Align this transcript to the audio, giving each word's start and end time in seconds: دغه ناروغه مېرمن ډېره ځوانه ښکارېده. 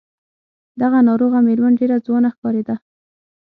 دغه 0.81 0.97
ناروغه 1.09 1.39
مېرمن 1.47 1.73
ډېره 1.79 1.97
ځوانه 2.05 2.29
ښکارېده. 2.35 2.75